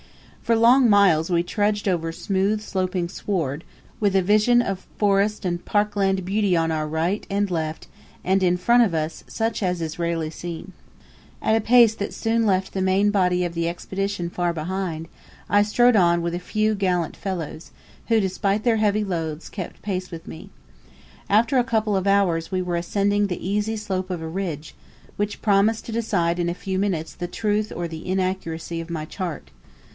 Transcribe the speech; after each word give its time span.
For 0.41 0.55
long 0.55 0.89
miles 0.89 1.29
we 1.29 1.43
trudged 1.43 1.87
over 1.87 2.11
smooth 2.11 2.59
sloping 2.59 3.07
sward, 3.07 3.63
with 4.01 4.15
a 4.15 4.21
vision 4.23 4.61
of 4.61 4.87
forest 4.97 5.45
and 5.45 5.63
park 5.63 5.95
land 5.95 6.25
beauty 6.25 6.57
on 6.57 6.71
our 6.71 6.87
right 6.87 7.25
and 7.29 7.49
left, 7.49 7.87
and 8.23 8.41
in 8.43 8.57
front 8.57 8.83
of 8.83 8.95
us 8.95 9.23
such 9.27 9.61
as 9.63 9.79
is 9.79 9.99
rarely 9.99 10.31
seen. 10.31 10.73
At 11.41 11.55
a 11.55 11.61
pace 11.61 11.93
that 11.95 12.15
soon 12.15 12.45
left 12.47 12.73
the 12.73 12.81
main 12.81 13.11
body 13.11 13.45
of 13.45 13.53
the 13.53 13.69
Expedition 13.69 14.29
far 14.29 14.51
behind, 14.53 15.07
I 15.47 15.61
strode 15.61 15.95
on 15.95 16.23
with 16.23 16.33
a 16.33 16.39
few 16.39 16.73
gallant 16.73 17.15
fellows, 17.15 17.71
who, 18.07 18.19
despite 18.19 18.63
their 18.63 18.77
heavy 18.77 19.03
loads, 19.03 19.47
kept 19.47 19.83
pace 19.83 20.09
with 20.09 20.27
me. 20.27 20.49
After 21.29 21.59
a 21.59 21.63
couple 21.63 21.95
of 21.95 22.07
hours 22.07 22.51
we 22.51 22.61
were 22.63 22.75
ascending 22.75 23.27
the 23.27 23.47
easy 23.47 23.77
slope 23.77 24.09
of 24.09 24.21
a 24.23 24.27
ridge, 24.27 24.73
which 25.15 25.43
promised 25.43 25.85
to 25.85 25.91
decide 25.91 26.39
in 26.39 26.49
a 26.49 26.55
few 26.55 26.79
minutes 26.79 27.13
the 27.13 27.27
truth 27.27 27.71
or 27.73 27.87
the 27.87 28.05
inaccuracy 28.09 28.81
of 28.81 28.89
my 28.89 29.05
chart. 29.05 29.51